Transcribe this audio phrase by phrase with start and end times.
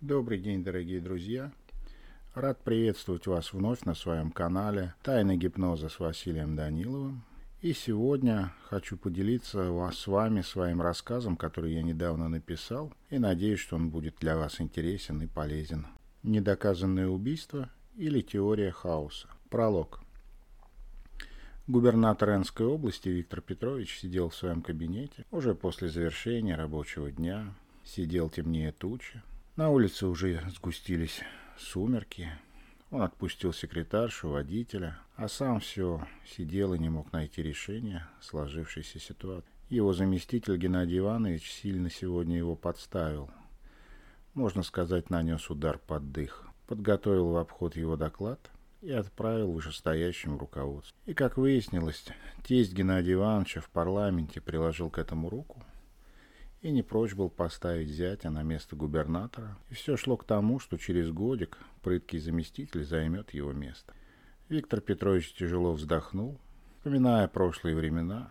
[0.00, 1.52] Добрый день, дорогие друзья.
[2.32, 7.22] Рад приветствовать вас вновь на своем канале «Тайна гипноза» с Василием Даниловым.
[7.60, 13.76] И сегодня хочу поделиться с вами своим рассказом, который я недавно написал, и надеюсь, что
[13.76, 15.86] он будет для вас интересен и полезен.
[16.22, 19.28] Недоказанное убийство или теория хаоса.
[19.50, 20.00] Пролог.
[21.66, 27.52] Губернатор Энской области Виктор Петрович сидел в своем кабинете уже после завершения рабочего дня.
[27.84, 29.22] Сидел темнее тучи.
[29.60, 31.20] На улице уже сгустились
[31.58, 32.30] сумерки.
[32.90, 39.50] Он отпустил секретаршу, водителя, а сам все сидел и не мог найти решения сложившейся ситуации.
[39.68, 43.28] Его заместитель Геннадий Иванович сильно сегодня его подставил.
[44.32, 46.48] Можно сказать, нанес удар под дых.
[46.66, 48.40] Подготовил в обход его доклад
[48.80, 50.96] и отправил вышестоящему руководству.
[51.04, 52.06] И, как выяснилось,
[52.44, 55.62] тесть Геннадия Ивановича в парламенте приложил к этому руку
[56.62, 60.76] и не прочь был поставить зятя на место губернатора, и все шло к тому, что
[60.76, 63.94] через годик прыткий заместитель займет его место.
[64.48, 66.38] Виктор Петрович тяжело вздохнул,
[66.78, 68.30] вспоминая прошлые времена.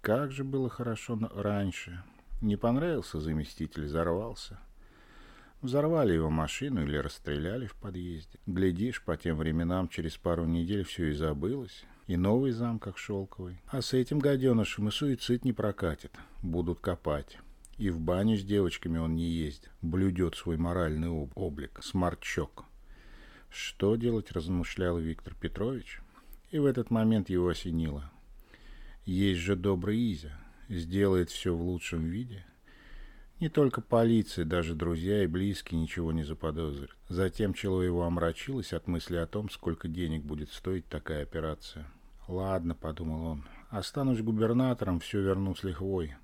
[0.00, 2.02] Как же было хорошо раньше.
[2.40, 4.58] Не понравился заместитель, взорвался.
[5.62, 8.40] Взорвали его машину или расстреляли в подъезде.
[8.46, 13.60] Глядишь, по тем временам через пару недель все и забылось, и новый зам, как шелковый.
[13.66, 16.12] А с этим гаденышем и суицид не прокатит.
[16.42, 17.38] Будут копать.
[17.78, 19.70] И в баню с девочками он не ездит.
[19.80, 21.80] Блюдет свой моральный об облик.
[21.82, 22.64] Смарчок.
[23.50, 26.00] Что делать, размышлял Виктор Петрович.
[26.50, 28.10] И в этот момент его осенило.
[29.04, 30.38] Есть же добрый Изя.
[30.68, 32.44] Сделает все в лучшем виде.
[33.42, 36.90] Не только полиция, даже друзья и близкие ничего не заподозрят.
[37.08, 41.90] Затем чело его омрачилось от мысли о том, сколько денег будет стоить такая операция.
[42.28, 46.14] «Ладно»,— подумал он,— «останусь губернатором, все верну с лихвой.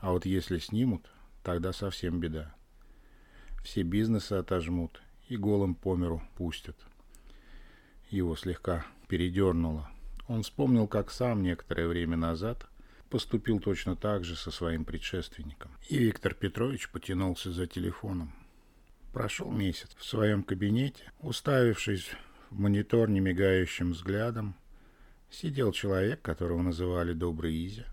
[0.00, 1.04] А вот если снимут,
[1.42, 2.54] тогда совсем беда.
[3.64, 6.76] Все бизнесы отожмут и голым по миру пустят».
[8.08, 9.90] Его слегка передернуло.
[10.28, 12.68] Он вспомнил, как сам некоторое время назад
[13.12, 15.70] поступил точно так же со своим предшественником.
[15.90, 18.32] И Виктор Петрович потянулся за телефоном.
[19.12, 19.94] Прошел месяц.
[19.98, 22.10] В своем кабинете, уставившись
[22.48, 24.54] в монитор немигающим взглядом,
[25.28, 27.84] сидел человек, которого называли Добрый Изя.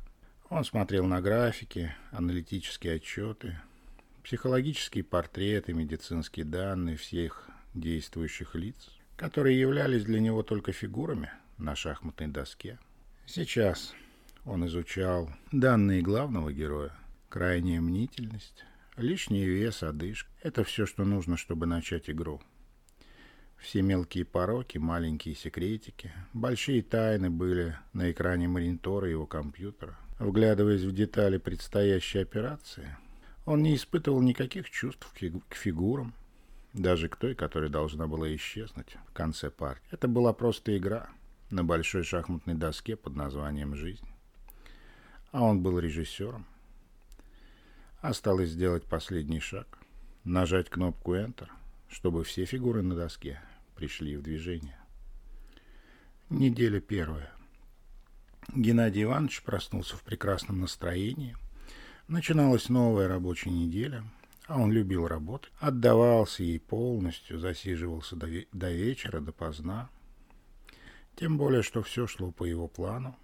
[0.50, 3.60] Он смотрел на графики, аналитические отчеты,
[4.24, 12.28] психологические портреты, медицинские данные всех действующих лиц, которые являлись для него только фигурами на шахматной
[12.28, 12.80] доске.
[13.26, 13.94] Сейчас
[14.50, 16.92] он изучал данные главного героя.
[17.30, 18.66] Крайняя мнительность,
[18.98, 20.28] лишний вес, одышка.
[20.42, 22.42] Это все, что нужно, чтобы начать игру.
[23.58, 29.96] Все мелкие пороки, маленькие секретики, большие тайны были на экране монитора его компьютера.
[30.18, 32.98] Вглядываясь в детали предстоящей операции,
[33.46, 35.14] он не испытывал никаких чувств
[35.48, 36.16] к фигурам,
[36.74, 39.90] даже к той, которая должна была исчезнуть в конце партии.
[39.92, 41.10] Это была просто игра
[41.52, 44.08] на большой шахматной доске под названием «Жизнь»
[45.32, 46.46] а он был режиссером.
[48.02, 49.80] Осталось сделать последний шаг,
[50.24, 51.48] нажать кнопку Enter,
[51.90, 53.42] чтобы все фигуры на доске
[53.76, 54.78] пришли в движение.
[56.30, 57.32] Неделя первая.
[58.54, 61.36] Геннадий Иванович проснулся в прекрасном настроении.
[62.08, 64.04] Начиналась новая рабочая неделя,
[64.48, 65.52] а он любил работать.
[65.60, 69.90] Отдавался ей полностью, засиживался до, до вечера, допоздна.
[71.16, 73.16] Тем более, что все шло по его плану.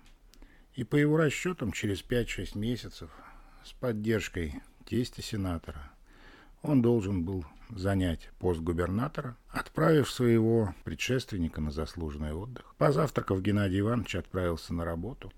[0.76, 3.10] И по его расчетам, через 5-6 месяцев
[3.64, 5.92] с поддержкой тестя сенатора
[6.62, 12.76] он должен был занять пост губернатора, отправив своего предшественника на заслуженный отдых.
[12.78, 15.32] Позавтракав, Геннадий Иванович отправился на работу.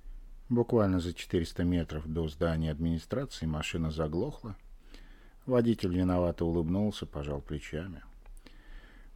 [0.50, 4.56] Буквально за 400 метров до здания администрации машина заглохла.
[5.46, 8.02] Водитель виновато улыбнулся, пожал плечами.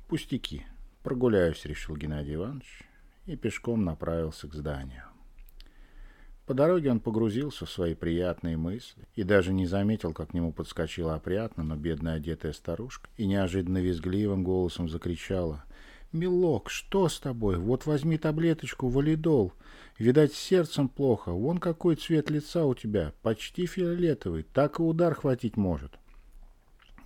[0.07, 0.65] «Пустяки.
[1.03, 2.83] Прогуляюсь»,— решил Геннадий Иванович
[3.25, 5.10] и пешком направился к зданию.
[6.51, 10.51] По дороге он погрузился в свои приятные мысли и даже не заметил, как к нему
[10.51, 15.63] подскочила опрятно, но бедно одетая старушка и неожиданно визгливым голосом закричала
[16.11, 17.55] «Милок, что с тобой?
[17.55, 19.53] Вот возьми таблеточку валидол.
[19.97, 21.31] Видать, сердцем плохо.
[21.31, 25.93] Вон какой цвет лица у тебя, почти фиолетовый, так и удар хватить может».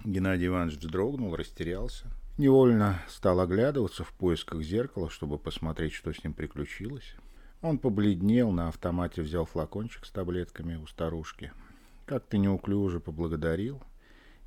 [0.03, 2.07] Геннадий Иванович вздрогнул, растерялся.
[2.39, 7.15] Невольно стал оглядываться в поисках зеркала, чтобы посмотреть, что с ним приключилось.
[7.61, 11.51] Он побледнел, на автомате взял флакончик с таблетками у старушки.
[12.05, 13.81] Как-то неуклюже поблагодарил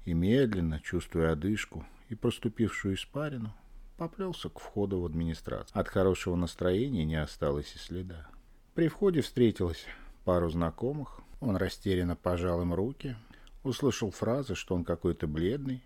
[0.05, 3.53] и медленно, чувствуя одышку и проступившую испарину,
[3.97, 5.79] поплелся к входу в администрацию.
[5.79, 8.29] От хорошего настроения не осталось и следа.
[8.75, 9.85] При входе встретилась
[10.25, 11.21] пару знакомых.
[11.41, 13.17] Он растерянно пожал им руки,
[13.65, 15.83] услышал фразы, что он какой-то бледный,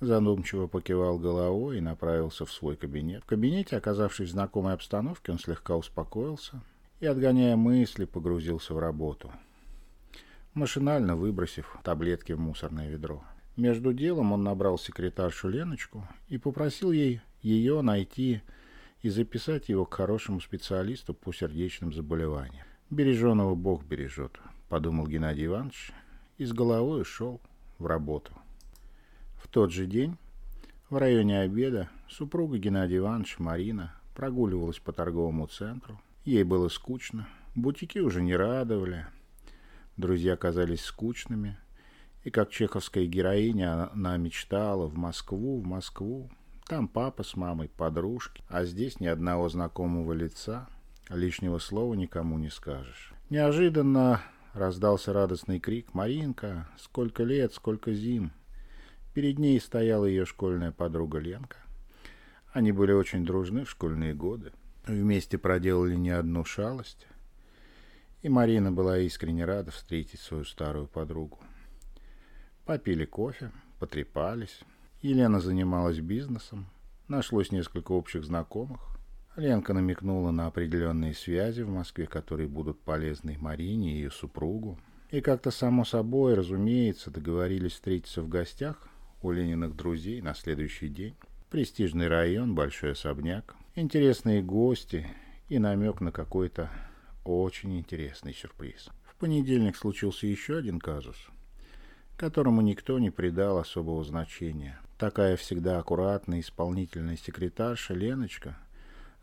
[0.00, 3.22] задумчиво покивал головой и направился в свой кабинет.
[3.22, 6.62] В кабинете, оказавшись в знакомой обстановке, он слегка успокоился
[7.00, 9.32] и, отгоняя мысли, погрузился в работу,
[10.54, 13.22] машинально выбросив таблетки в мусорное ведро.
[13.56, 18.42] Между делом он набрал секретаршу Леночку и попросил ей ее найти
[19.02, 22.66] и записать его к хорошему специалисту по сердечным заболеваниям.
[22.90, 25.92] «Береженого Бог бережет»,— подумал Геннадий Иванович
[26.38, 27.40] и с головой ушел
[27.78, 28.32] в работу.
[29.54, 30.16] Тот же день,
[30.90, 36.00] в районе обеда, супруга Геннадия Ивановича Марина прогуливалась по торговому центру.
[36.24, 39.06] Ей было скучно, бутики уже не радовали,
[39.96, 41.56] друзья казались скучными,
[42.24, 46.28] и как чеховская героиня она мечтала в Москву, в Москву.
[46.66, 50.66] Там папа с мамой, подружки, а здесь ни одного знакомого лица,
[51.08, 53.12] лишнего слова никому не скажешь.
[53.30, 54.20] Неожиданно
[54.52, 56.68] раздался радостный крик «Маринка!
[56.76, 58.32] Сколько лет, сколько зим!»
[59.14, 61.56] Перед ней стояла ее школьная подруга Ленка.
[62.52, 64.52] Они были очень дружны в школьные годы.
[64.86, 67.06] Вместе проделали не одну шалость.
[68.22, 71.38] И Марина была искренне рада встретить свою старую подругу.
[72.64, 74.60] Попили кофе, потрепались.
[75.00, 76.66] Елена занималась бизнесом.
[77.06, 78.80] Нашлось несколько общих знакомых.
[79.36, 84.76] Ленка намекнула на определенные связи в Москве, которые будут полезны Марине и ее супругу.
[85.10, 88.88] И как-то само собой, разумеется, договорились встретиться в гостях
[89.24, 91.16] у Лениных друзей на следующий день.
[91.48, 95.06] Престижный район, большой особняк, интересные гости
[95.48, 96.70] и намек на какой-то
[97.24, 98.90] очень интересный сюрприз.
[99.04, 101.16] В понедельник случился еще один казус,
[102.18, 104.78] которому никто не придал особого значения.
[104.98, 108.58] Такая всегда аккуратная исполнительная секретарша Леночка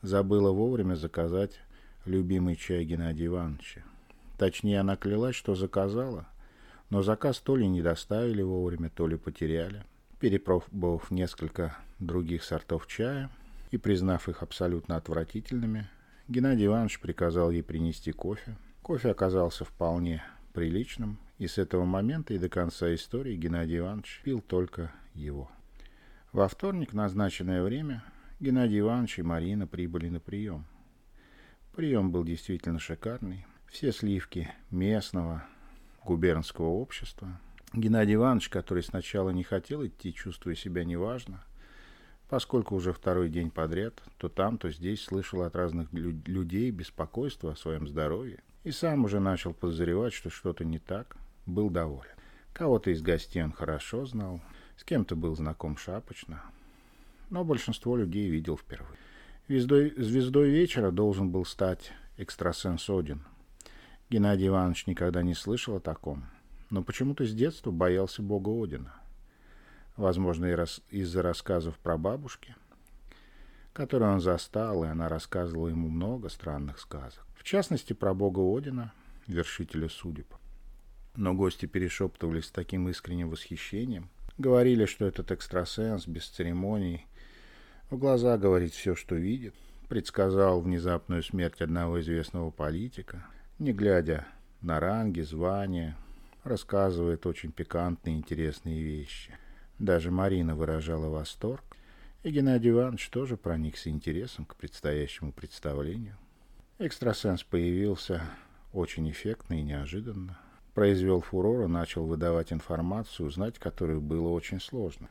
[0.01, 1.59] забыла вовремя заказать
[2.05, 3.83] любимый чай Геннадия Ивановича.
[4.39, 6.27] Точнее, она клялась, что заказала,
[6.89, 9.83] но заказ то ли не доставили вовремя, то ли потеряли.
[10.21, 13.31] Перепробовав несколько других сортов чая
[13.71, 15.89] и признав их абсолютно отвратительными,
[16.27, 18.55] Геннадий Иванович приказал ей принести кофе.
[18.83, 20.23] Кофе оказался вполне
[20.53, 25.49] приличным, и с этого момента и до конца истории Геннадий Иванович пил только его.
[26.33, 28.03] Во вторник, назначенное время,
[28.39, 30.67] Геннадий Иванович и Марина прибыли на прием.
[31.75, 33.47] Прием был действительно шикарный.
[33.65, 35.43] Все сливки местного
[36.05, 37.39] губернского общества–
[37.73, 41.41] Геннадий Иванович, который сначала не хотел идти, чувствуя себя неважно,
[42.27, 47.53] поскольку уже второй день подряд, то там, то здесь слышал от разных лю- людей беспокойство
[47.53, 51.15] о своем здоровье, и сам уже начал подозревать, что что-то не так,
[51.45, 52.11] был доволен.
[52.51, 54.41] Кого-то из гостей он хорошо знал,
[54.75, 56.43] с кем-то был знаком шапочно,
[57.29, 58.99] но большинство людей видел впервые.
[59.47, 63.23] Звездой, звездой вечера должен был стать экстрасенс Один.
[64.09, 66.25] Геннадий Иванович никогда не слышал о таком–
[66.71, 68.95] но почему-то с детства боялся бога Одина.
[69.97, 70.45] Возможно,
[70.89, 72.55] из-за рассказов про бабушки,
[73.73, 77.25] которые он застал, и она рассказывала ему много странных сказок.
[77.35, 78.93] В частности, про бога Одина,
[79.27, 80.33] вершителя судеб.
[81.15, 87.05] Но гости перешептывались с таким искренним восхищением, говорили, что этот экстрасенс без церемоний
[87.89, 89.53] в глаза говорит все, что видит,
[89.89, 93.25] предсказал внезапную смерть одного известного политика,
[93.59, 94.25] не глядя
[94.61, 95.97] на ранги, звания,
[96.43, 99.37] рассказывает очень пикантные интересные вещи.
[99.79, 101.63] Даже Марина выражала восторг,
[102.23, 106.17] и Геннадий Иванович тоже проникся интересом к предстоящему представлению.
[106.77, 108.21] Экстрасенс появился
[108.73, 110.37] очень эффектно и неожиданно.
[110.73, 115.09] Произвел фурор и начал выдавать информацию, узнать которую было очень сложно.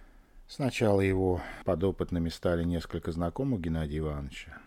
[0.49, 4.59] Сначала его подопытными стали несколько знакомых Геннадия Ивановича.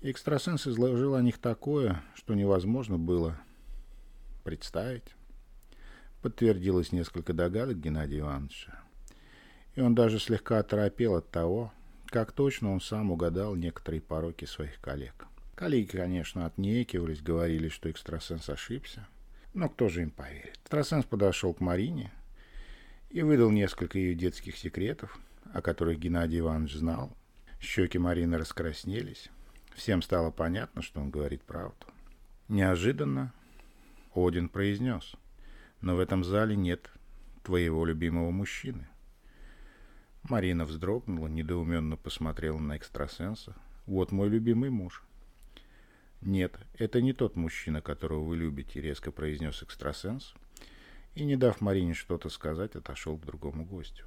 [0.00, 3.38] Экстрасенс изложил о них такое, что невозможно было
[4.42, 5.14] представить
[6.24, 8.82] подтвердилось несколько догадок Геннадия Ивановича.
[9.74, 11.70] И он даже слегка оторопел от того,
[12.06, 15.26] как точно он сам угадал некоторые пороки своих коллег.
[15.54, 19.06] Коллеги, конечно, отнекивались, говорили, что экстрасенс ошибся.
[19.52, 20.58] Но кто же им поверит?
[20.62, 22.10] Экстрасенс подошел к Марине
[23.10, 25.18] и выдал несколько ее детских секретов,
[25.52, 27.14] о которых Геннадий Иванович знал.
[27.60, 29.28] Щеки Марины раскраснелись.
[29.74, 31.84] Всем стало понятно, что он говорит правду.
[32.48, 33.34] Неожиданно
[34.14, 35.12] Один произнес—
[35.84, 36.90] но в этом зале нет
[37.42, 38.88] твоего любимого мужчины.
[40.22, 43.54] Марина вздрогнула, недоуменно посмотрела на экстрасенса.
[43.84, 45.04] Вот мой любимый муж.
[46.22, 50.32] Нет, это не тот мужчина, которого вы любите, резко произнес экстрасенс.
[51.14, 54.06] И, не дав Марине что-то сказать, отошел к другому гостю.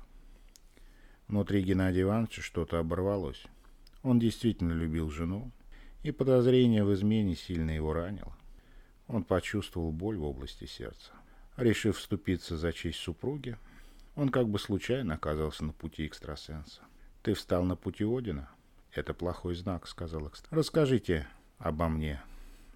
[1.27, 3.43] Внутри Геннадия Ивановича что-то оборвалось.
[4.01, 5.51] Он действительно любил жену,
[6.01, 8.35] и подозрение в измене сильно его ранило.
[9.05, 11.11] Он почувствовал боль в области сердца.
[11.57, 13.57] Решив вступиться за честь супруги,
[14.15, 16.81] Он как бы случайно оказался на пути экстрасенса.
[17.21, 18.49] «Ты встал на пути Одина?»
[18.91, 20.57] «Это плохой знак»,— сказал экстрасенс.
[20.57, 22.21] «Расскажите обо мне».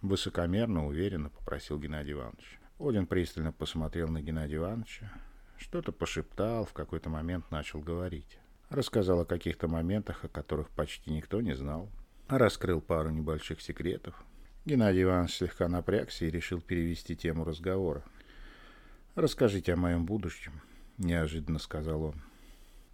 [0.01, 2.59] Высокомерно, уверенно попросил Геннадий Иванович.
[2.79, 5.11] Один пристально посмотрел на Геннадия Ивановича,
[5.57, 8.39] что-то пошептал, в какой-то момент начал говорить.
[8.69, 11.87] Рассказал о каких-то моментах, о которых почти никто не знал.
[12.27, 14.15] Раскрыл пару небольших секретов.
[14.65, 18.03] Геннадий Иванович слегка напрягся и решил перевести тему разговора.
[19.15, 20.61] «Расскажите о моем будущем»,—
[20.97, 22.21] неожиданно сказал он.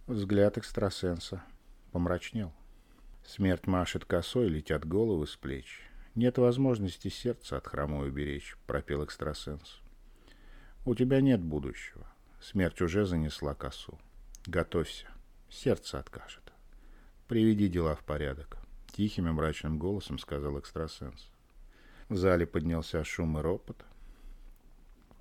[0.08, 1.44] Взгляд экстрасенса
[1.92, 2.52] помрачнел.
[3.24, 5.82] Смерть машет косой, летят головы с плеч.
[6.14, 9.80] Нет возможности сердца от хромой уберечь, пропел экстрасенс.
[10.84, 12.10] У тебя нет будущего.
[12.40, 13.98] Смерть уже занесла косу.
[14.46, 15.06] Готовься.
[15.48, 16.52] Сердце откажет.
[17.28, 18.56] Приведи дела в порядок.
[18.88, 21.30] Тихим и мрачным голосом сказал экстрасенс.
[22.08, 23.84] В зале поднялся шум и ропот.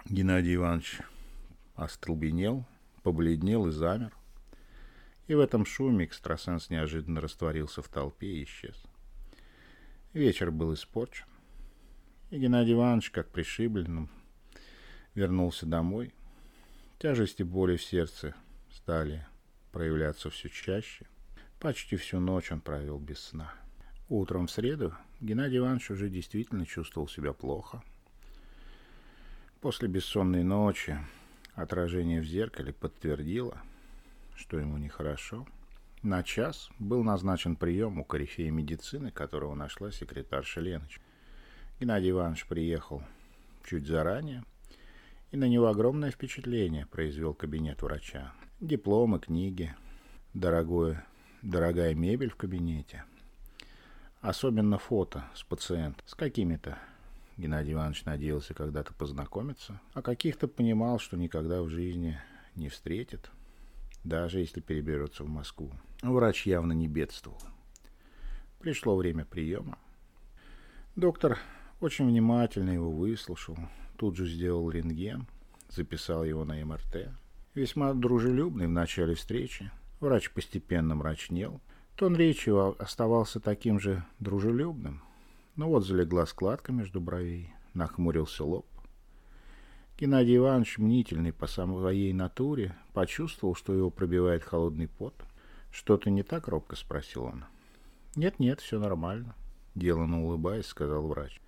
[0.10, 1.00] Геннадий Иванович
[1.76, 2.66] остолбенел,
[3.04, 4.16] побледнел и замер.
[5.28, 8.82] И в этом шуме экстрасенс неожиданно растворился в толпе и исчез.
[10.14, 11.26] Вечер был испорчен.
[12.30, 14.10] И Геннадий Иванович, как пришибленным,
[15.14, 16.14] вернулся домой.
[17.00, 18.34] Тяжести боли в сердце
[18.72, 19.28] стали
[19.74, 21.06] проявляться все чаще.
[21.60, 23.54] Почти всю ночь он провел без сна.
[24.08, 27.84] Утром в среду Геннадий Иванович уже действительно чувствовал себя плохо.
[29.62, 31.00] После бессонной ночи
[31.56, 33.60] отражение в зеркале подтвердило,
[34.36, 35.48] что ему нехорошо.
[36.04, 41.02] На час был назначен прием у корифея медицины, которого нашла секретарша Леночка.
[41.80, 43.02] Геннадий Иванович приехал
[43.68, 44.44] чуть заранее,
[45.32, 48.34] и на него огромное впечатление произвел кабинет врача.
[48.60, 49.76] Дипломы, книги,
[50.36, 51.04] дорогое,
[51.42, 53.06] дорогая мебель в кабинете.
[54.22, 56.78] Особенно фото с пациентом, с какими-то
[57.38, 62.20] Геннадий Иванович надеялся когда-то познакомиться, а каких-то понимал, что никогда в жизни
[62.56, 63.29] не встретит,
[64.03, 65.72] даже если переберется в Москву.
[66.01, 67.39] Врач явно не бедствовал.
[68.60, 69.77] Пришло время приема.
[70.96, 71.38] Доктор
[71.79, 73.58] очень внимательно его выслушал,
[73.98, 75.27] тут же сделал рентген,
[75.70, 77.12] записал его на МРТ,
[77.58, 81.60] Весьма дружелюбный в начале встречи, врач постепенно мрачнел.
[81.96, 85.01] Тон речи оставался таким же дружелюбным,
[85.58, 88.66] но вот залегла складка между бровей, нахмурился лоб.
[90.00, 95.16] Геннадий Иванович, мнительный по своей натуре, почувствовал, что его пробивает холодный пот.
[95.72, 97.46] «Что-то не так?»— робко спросил он.
[98.16, 99.36] «Нет-нет, все нормально»,—
[99.76, 101.42] деланно улыбаясь, сказал врач.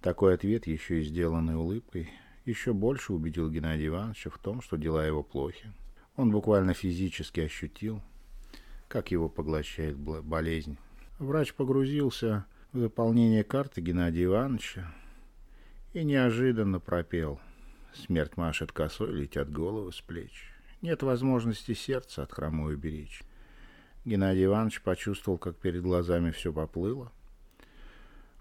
[0.00, 2.10] Такой ответ, еще и сделанный улыбкой,
[2.46, 5.70] еще больше убедил Геннадия Ивановича в том, что дела его плохи.
[6.16, 8.00] Он буквально физически ощутил,
[8.88, 10.78] как его поглощает болезнь.
[11.18, 14.92] Врач погрузился заполнение карты Геннадия Ивановича
[15.92, 17.40] и неожиданно пропел.
[17.94, 20.50] Смерть машет косой, летят головы с плеч.
[20.82, 23.22] Нет возможности сердца от хромой уберечь.
[24.04, 27.12] Геннадий Иванович почувствовал, как перед глазами все поплыло.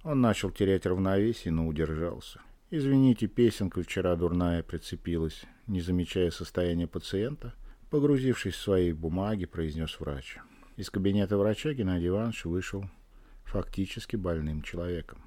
[0.04, 2.42] Он начал терять равновесие, но удержался.
[2.72, 7.54] Извините, песенка вчера дурная прицепилась, не замечая состояния пациента.
[7.92, 10.38] Погрузившись в свои бумаги, произнес врач.
[10.76, 12.86] Из кабинета врача Геннадий Иванович вышел
[13.46, 15.20] фактически больным человеком.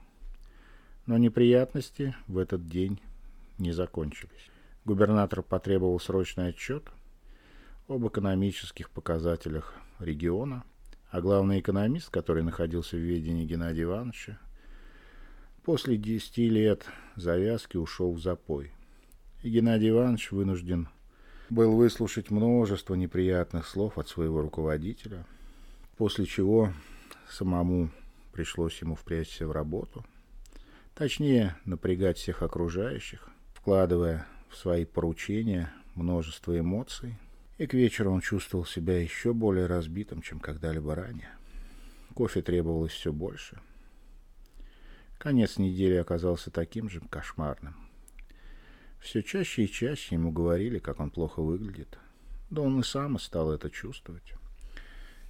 [1.07, 3.01] Но неприятности в этот день
[3.59, 4.51] не закончились.
[4.85, 6.91] Губернатор потребовал срочный отчет
[7.89, 10.65] об экономических показателях региона,
[11.11, 14.39] а главный экономист, который находился в ведении Геннадия Ивановича,
[15.67, 18.71] После десяти лет завязки ушел в запой.
[19.43, 20.89] И Геннадий Иванович вынужден
[21.51, 25.27] был выслушать множество неприятных слов от своего руководителя,
[25.97, 26.73] после чего
[27.29, 27.91] самому
[28.37, 30.05] пришлось ему впрячься в работу,
[30.95, 37.17] точнее напрягать всех окружающих, вкладывая в свои поручения множество эмоций,
[37.57, 41.31] и к вечеру он чувствовал себя еще более разбитым, чем когда-либо ранее.
[42.15, 43.59] Кофе требовалось все больше–
[45.19, 47.75] Конец недели оказался таким же кошмарным.
[49.01, 51.99] Все чаще и чаще ему говорили, как он плохо выглядит.
[52.51, 54.35] Да он и сам стал это чувствовать.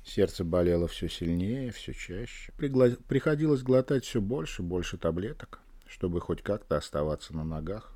[0.07, 2.53] Сердце болело все сильнее, все чаще.
[2.57, 2.91] Пригла...
[3.09, 7.93] Приходилось глотать все больше, больше таблеток, чтобы хоть как-то оставаться на ногах,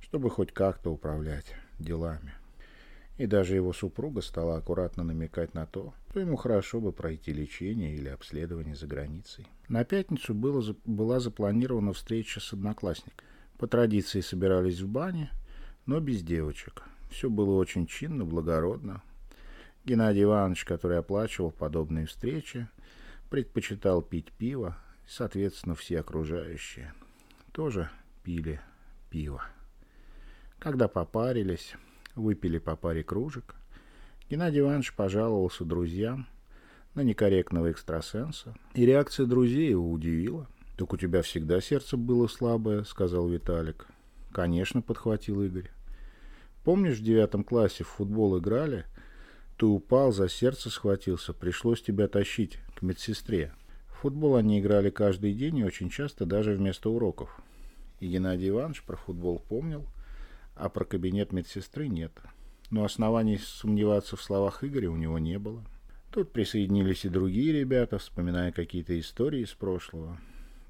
[0.00, 1.46] чтобы хоть как-то управлять
[1.78, 2.34] делами.
[3.16, 7.94] И даже его супруга стала аккуратно намекать на то, что ему хорошо бы пройти лечение
[7.94, 9.46] или обследование за границей.
[9.68, 13.24] На пятницу было, была запланирована встреча с одноклассником.
[13.56, 15.30] По традиции собирались в бане,
[15.86, 16.82] но без девочек.
[17.08, 19.02] Все было очень чинно, благородно.
[19.84, 22.68] Геннадий Иванович, который оплачивал подобные встречи,
[23.30, 26.92] предпочитал пить пиво, и, соответственно, все окружающие
[27.52, 27.90] тоже
[28.22, 28.60] пили
[29.10, 29.42] пиво.
[30.58, 31.74] Когда попарились,
[32.14, 33.54] выпили по паре кружек.
[34.30, 36.28] Геннадий Иванович пожаловался друзьям
[36.94, 40.46] на некорректного экстрасенса, и реакция друзей его удивила.
[40.76, 43.88] «Так у тебя всегда сердце было слабое»,— сказал Виталик.
[44.32, 45.70] «Конечно»,— подхватил Игорь.
[46.64, 48.84] «Помнишь, в девятом классе в футбол играли?
[49.58, 53.52] Ты упал, за сердце схватился, пришлось тебя тащить к медсестре.
[53.88, 57.40] В футбол они играли каждый день и очень часто даже вместо уроков.
[57.98, 59.84] И Геннадий Иванович про футбол помнил,
[60.54, 62.12] а про кабинет медсестры нет.
[62.70, 65.64] Но оснований сомневаться в словах Игоря у него не было.
[66.12, 70.20] Тут присоединились и другие ребята, вспоминая какие-то истории из прошлого,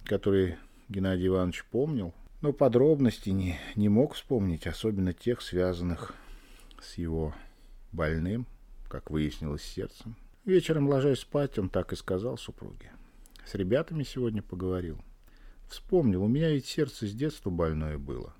[0.04, 6.14] которые Геннадий Иванович помнил, но подробностей не, не мог вспомнить, особенно тех, связанных
[6.80, 7.34] с его
[7.92, 8.46] больным,
[8.88, 10.16] как выяснилось, сердцем.
[10.44, 12.90] Вечером, ложась спать, он так и сказал супруге.
[13.44, 14.98] С ребятами сегодня поговорил.
[15.68, 18.34] Вспомнил, у меня ведь сердце с детства больное было.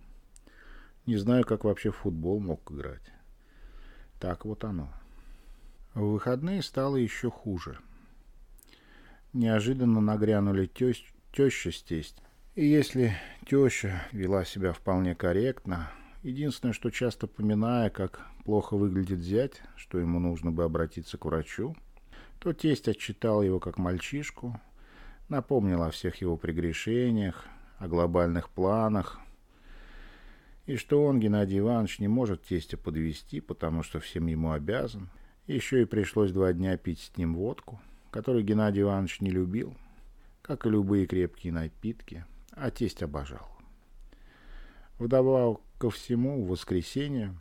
[1.06, 3.02] Не знаю, как вообще в футбол мог играть.
[4.20, 4.92] Так вот оно.
[5.94, 7.78] В выходные стало еще хуже.
[9.32, 12.16] Неожиданно нагрянули тещ, теща с тесть.
[12.54, 15.90] И если теща вела себя вполне корректно,
[16.22, 21.76] единственное, что часто поминая, как плохо выглядит зять, что ему нужно бы обратиться к врачу,
[22.38, 24.60] то тесть отчитал его как мальчишку,
[25.28, 27.46] напомнил о всех его прегрешениях,
[27.78, 29.20] о глобальных планах,
[30.66, 35.08] и что он, Геннадий Иванович, не может тестя подвести, потому что всем ему обязан.
[35.46, 39.74] Еще и пришлось два дня пить с ним водку, которую Геннадий Иванович не любил,
[40.42, 43.48] как и любые крепкие напитки, а тесть обожал.
[44.98, 47.34] Вдобавок ко всему, в воскресенье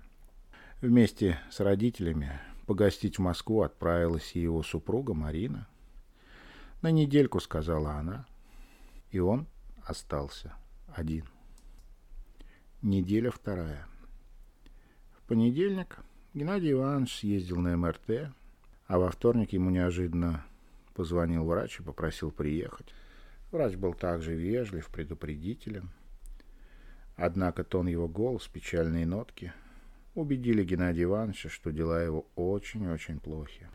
[0.81, 5.67] вместе с родителями погостить в Москву отправилась и его супруга Марина–
[6.81, 8.25] на недельку, сказала она.
[9.11, 9.47] И он
[9.83, 10.53] остался
[10.87, 11.25] один.
[12.81, 13.87] Неделя вторая.
[15.17, 15.97] В понедельник
[16.33, 18.31] Геннадий Иванович съездил на МРТ,
[18.85, 20.45] а во вторник ему неожиданно
[20.93, 22.93] позвонил врач и попросил приехать.
[23.51, 25.89] Врач был также вежлив, предупредителен.
[27.17, 29.51] Однако тон его голос, печальные нотки
[30.13, 33.67] убедили Геннадия Ивановича, что дела его очень-очень плохи.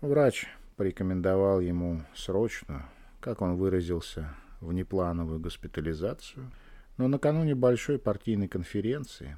[0.00, 2.88] Врач порекомендовал ему срочно,
[3.20, 6.50] как он выразился, внеплановую госпитализацию,
[6.96, 9.36] но накануне большой партийной конференции,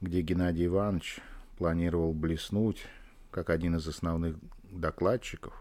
[0.00, 1.20] где Геннадий Иванович
[1.58, 2.86] планировал блеснуть
[3.30, 5.54] как один из основных докладчиков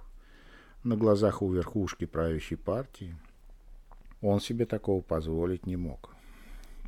[0.84, 3.16] на глазах у верхушки правящей партии,
[4.22, 6.16] он себе такого позволить не мог.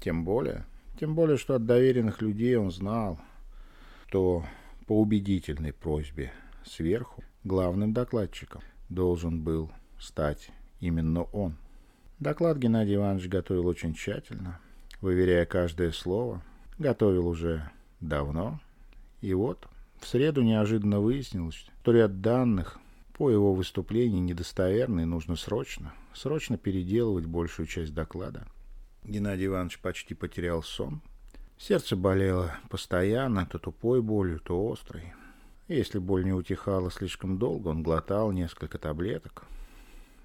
[0.01, 0.65] Тем более,
[0.99, 3.19] тем более, что от доверенных людей он знал,
[4.07, 4.43] что
[4.87, 6.33] по убедительной просьбе
[6.65, 11.55] сверху Главным докладчиком должен был стать именно он.
[12.19, 14.59] Доклад Геннадий Иванович готовил очень тщательно,
[15.01, 16.43] выверяя каждое слово.
[16.77, 18.59] Готовил уже давно.
[19.21, 19.67] И вот
[19.99, 22.77] в среду неожиданно выяснилось, что ряд данных
[23.13, 28.45] по его выступлению недостоверны и нужно срочно, срочно переделывать большую часть доклада.
[29.03, 31.01] Геннадий Иванович почти потерял сон.
[31.57, 35.13] Сердце болело постоянно, то тупой болью, то острой.
[35.67, 39.45] Если боль не утихала слишком долго, он глотал несколько таблеток.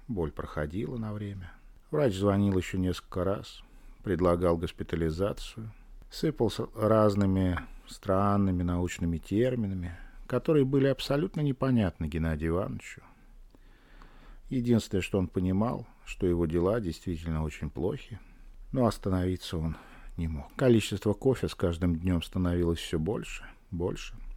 [0.07, 1.51] Боль проходила на время.
[1.89, 3.63] Врач звонил еще несколько раз,
[4.03, 5.71] предлагал госпитализацию,
[6.11, 13.01] сыпался разными странными научными терминами, которые были абсолютно непонятны Геннадию Ивановичу.
[14.49, 18.19] Единственное, что он понимал, что его дела действительно очень плохи,
[18.71, 19.77] но остановиться он
[20.17, 20.53] не мог.
[20.55, 24.15] Количество кофе с каждым днем становилось все больше, больше–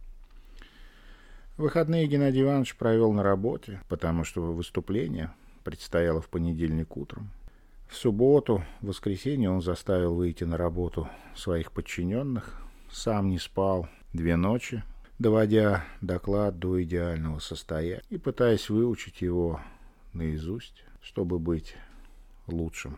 [1.61, 5.31] Выходные Геннадий Иванович провел на работе, потому что выступление
[5.63, 7.29] предстояло в понедельник утром.
[7.87, 14.37] В субботу, в воскресенье он заставил выйти на работу своих подчиненных, сам не спал две
[14.37, 14.81] ночи,
[15.19, 19.61] доводя доклад до идеального состояния и пытаясь выучить его
[20.13, 21.75] наизусть, чтобы быть
[22.47, 22.97] лучшим.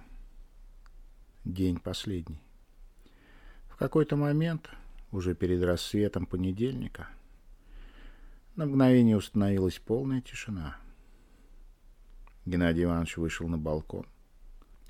[1.46, 2.40] День последний.
[3.68, 4.70] В какой-то момент,
[5.12, 7.10] уже перед рассветом понедельника,
[8.56, 10.78] на мгновение установилась полная тишина.
[12.46, 14.06] Геннадий Иванович вышел на балкон.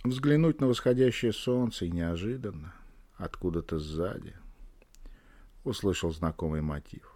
[0.04, 2.76] Взглянуть на восходящее солнце и неожиданно,
[3.16, 4.36] откуда-то сзади,
[5.64, 7.16] услышал знакомый мотив.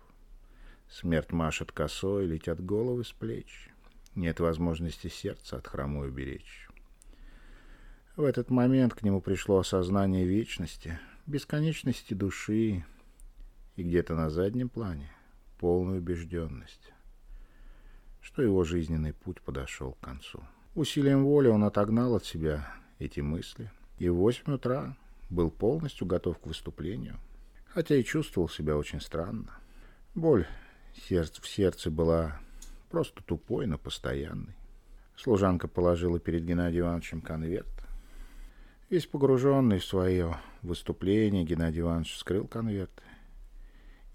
[0.89, 3.69] Смерть машет косой, летят головы с плеч.
[4.15, 6.66] Нет возможности сердца от хромой уберечь.
[8.17, 12.83] В этот момент к нему пришло осознание вечности, бесконечности души
[13.75, 15.11] и где-то на заднем плане
[15.59, 16.93] полную убежденность,
[18.19, 20.43] что его жизненный путь подошел к концу.
[20.73, 24.97] Усилием воли он отогнал от себя эти мысли и в восемь утра
[25.29, 27.19] был полностью готов к выступлению.
[27.67, 29.59] хотя и чувствовал себя очень странно.
[30.15, 30.47] Боль
[30.95, 32.39] в сердце была
[32.89, 34.55] просто тупой, но постоянной.
[35.15, 37.67] Служанка положила перед Геннадием Ивановичем конверт.
[38.89, 43.03] Весь погруженный в свое выступление, Геннадий Иванович вскрыл конверт.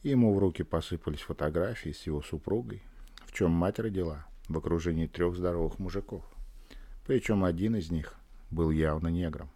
[0.02, 2.82] Ему в руки посыпались фотографии с его супругой,
[3.26, 6.24] в чем мать родила, в окружении трех здоровых мужиков.
[7.06, 8.14] Причем один из них
[8.50, 9.50] был явно негром.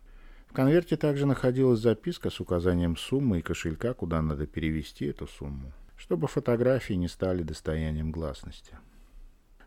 [0.49, 5.73] В конверте также находилась записка с указанием суммы и кошелька, куда надо перевести эту сумму,
[5.97, 8.77] чтобы фотографии не стали достоянием гласности.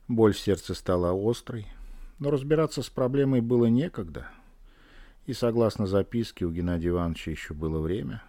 [0.07, 1.65] Боль в сердце стала острой,
[2.19, 4.27] но разбираться с проблемой было некогда,
[5.29, 8.23] и, согласно записке, у Геннадия Ивановича еще было время,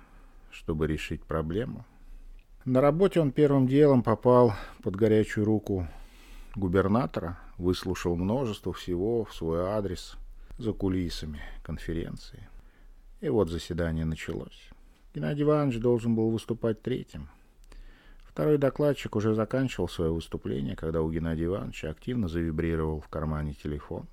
[0.51, 1.87] чтобы решить проблему.
[2.67, 5.89] На работе он первым делом попал под горячую руку
[6.55, 10.19] губернатора, выслушал множество всего в свой адрес
[10.59, 12.51] за кулисами конференции.
[13.23, 14.69] И вот заседание началось.
[15.15, 17.31] Геннадий Иванович должен был выступать третьим.
[18.25, 24.07] Второй докладчик уже заканчивал свое выступление, когда у Геннадия Ивановича активно завибрировал в кармане телефон.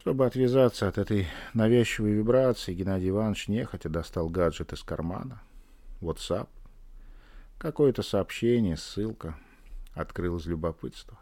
[0.00, 5.42] Чтобы отвязаться от этой навязчивой вибрации, Геннадий Иванович нехотя достал гаджет из кармана.
[6.00, 6.48] WhatsApp.
[7.58, 9.36] Какое-то сообщение, ссылка.
[9.92, 11.18] Открыл из любопытства.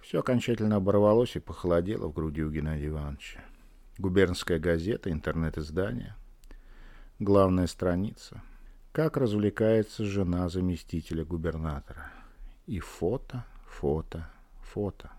[0.00, 3.40] Все окончательно оборвалось и похолодело в груди у Геннадия Ивановича.
[3.98, 6.14] Губернская газета, интернет-издание.
[7.18, 8.42] Главная страница.
[8.92, 12.12] Как развлекается жена заместителя губернатора.
[12.66, 14.30] И фото, фото,
[14.62, 15.10] фото.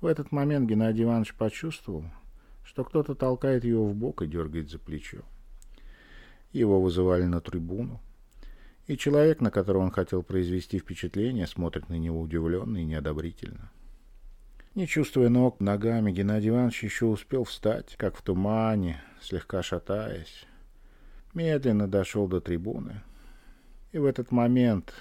[0.00, 2.04] В этот момент Геннадий Иванович почувствовал,
[2.64, 5.22] что кто-то толкает его в бок и дергает за плечо.
[6.52, 8.00] Его вызывали на трибуну.
[8.86, 13.70] И человек, на которого он хотел произвести впечатление, смотрит на него удивленно и неодобрительно.
[14.74, 20.46] Не чувствуя ног ногами, Геннадий Иванович еще успел встать, как в тумане, слегка шатаясь.
[21.34, 23.02] Медленно дошел до трибуны.
[23.92, 24.94] И в этот момент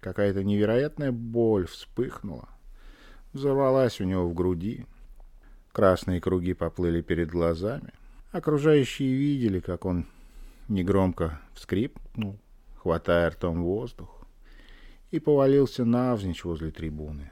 [0.00, 2.48] какая-то невероятная боль вспыхнула,
[3.32, 4.86] взорвалась у него в груди.
[5.72, 7.92] Красные круги поплыли перед глазами.
[8.30, 10.06] Окружающие видели, как он
[10.68, 12.38] негромко вскрипнул,
[12.76, 14.26] хватая ртом воздух,
[15.10, 17.30] и повалился навзничь возле трибуны.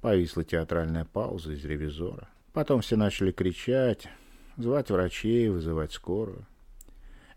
[0.00, 2.28] Повисла театральная пауза из ревизора.
[2.52, 4.08] Потом все начали кричать,
[4.56, 6.46] звать врачей, вызывать скорую.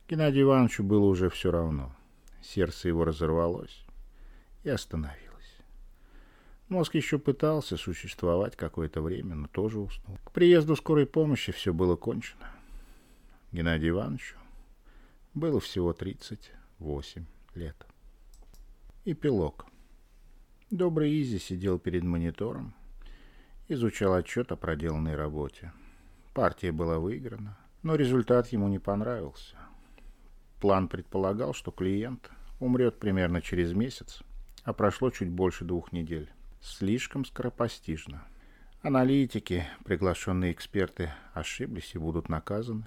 [0.10, 1.96] Геннадию Ивановичу было уже все равно.
[2.42, 3.86] Сердце его разорвалось
[4.64, 5.25] и остановилось.
[6.68, 10.18] Мозг еще пытался существовать какое-то время, но тоже уснул.
[10.24, 12.50] К приезду скорой помощи все было кончено.
[13.52, 14.36] Геннадию Ивановичу
[15.36, 17.86] было всего 38 лет.
[19.06, 19.68] Эпилог.
[20.72, 22.74] Добрый Изи сидел перед монитором,
[23.68, 25.72] изучал отчет о проделанной работе.
[26.34, 29.56] Партия была выиграна, но результат ему не понравился.
[30.60, 34.24] План предполагал, что клиент умрет примерно через месяц,
[34.64, 36.32] а прошло чуть больше двух недель.
[36.66, 38.24] Слишком скоропостижно.
[38.82, 42.86] Аналитики, приглашенные эксперты, ошиблись и будут наказаны.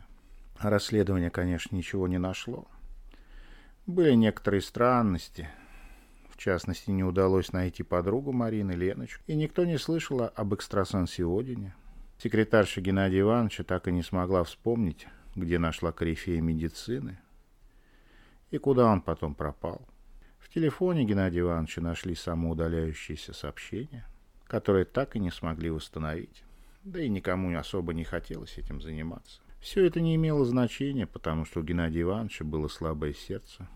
[0.59, 2.67] Расследование, конечно, ничего не нашло.
[3.87, 5.49] Были некоторые странности.
[6.29, 11.73] В частности, не удалось найти подругу Марины, Леночку, и никто не слышал об экстрасенсе Одине.
[12.21, 17.21] Секретарша Геннадия Ивановича так и не смогла вспомнить, где нашла корифея медицины
[18.51, 19.87] и куда он потом пропал.
[20.59, 24.09] Телефоне Геннадия Ивановича нашли самоудаляющиеся сообщения,
[24.49, 26.43] которые так и не смогли восстановить,
[26.83, 29.41] да и никому особо не хотелось этим заниматься.
[29.61, 33.69] Все это не имело значения, потому что у Геннадия Ивановича было слабое сердце.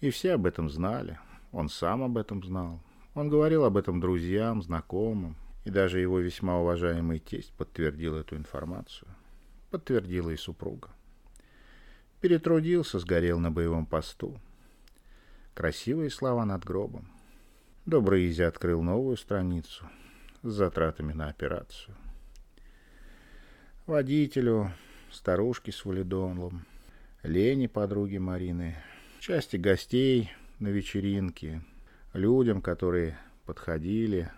[0.00, 1.20] И все об этом знали.
[1.52, 2.82] Он сам об этом знал.
[3.14, 5.36] Он говорил об этом друзьям, знакомым.
[5.64, 9.08] И даже его весьма уважаемый тесть подтвердил эту информацию.
[9.70, 10.88] Подтвердила и супруга.
[12.20, 14.40] Перетрудился, сгорел на боевом посту.
[15.54, 17.08] Красивые слова над гробом.
[17.86, 19.84] Добрый Изи открыл новую страницу
[20.42, 21.96] с затратами на операцию
[23.86, 24.72] водителю,
[25.10, 26.64] старушке с валидонлом,
[27.22, 28.76] Лене, подруге Марины,
[29.20, 31.62] части гостей на вечеринке,
[32.12, 34.30] людям, которые подходили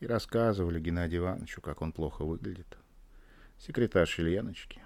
[0.00, 2.78] и рассказывали Геннадию Ивановичу, как он плохо выглядит,
[3.58, 4.80] секретарше Леночки,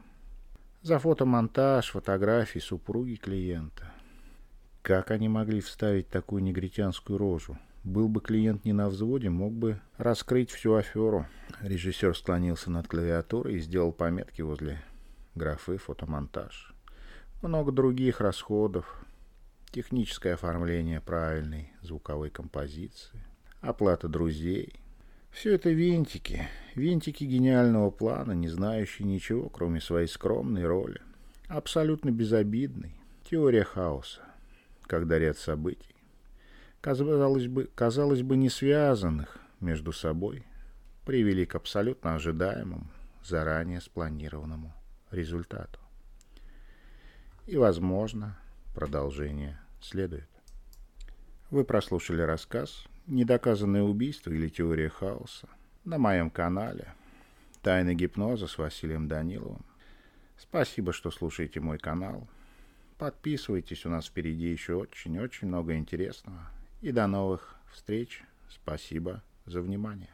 [0.83, 3.94] за фотомонтаж, фотографии супруги клиента.
[4.85, 7.57] Как они могли вставить такую негритянскую рожу?
[7.85, 11.27] Был бы клиент не на взводе, мог бы раскрыть всю аферу.
[11.63, 14.83] Режиссер склонился над клавиатурой и сделал пометки возле
[15.35, 16.75] графы «фотомонтаж».
[17.41, 19.07] Много других расходов,
[19.71, 23.25] техническое оформление правильной звуковой композиции,
[23.63, 24.75] оплата друзей.
[25.31, 31.01] Все это винтики, винтики гениального плана, не знающие ничего, кроме своей скромной роли.
[31.49, 34.21] Абсолютно безобидный, Теория хаоса,
[34.87, 35.95] когда ряд событий,
[36.81, 40.45] казалось бы, казалось бы, не связанных между собой,
[41.05, 42.87] привели к абсолютно ожидаемому,
[43.23, 44.73] заранее спланированному
[45.11, 45.81] результату.
[47.47, 48.39] И, возможно,
[48.75, 50.29] продолжение следует.
[51.51, 55.49] Вы прослушали рассказ «Недоказанное убийство или теория хаоса»
[55.85, 56.95] на моем канале
[57.63, 59.65] «Тайны гипноза» с Василием Даниловым.
[60.39, 62.27] Спасибо, что слушаете мой канал.
[62.99, 66.51] Подписывайтесь, у нас впереди еще очень-очень много интересного.
[66.81, 68.23] И до новых встреч.
[68.49, 70.11] Спасибо за внимание.